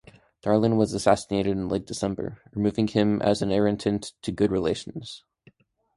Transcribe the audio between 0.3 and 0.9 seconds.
Darlan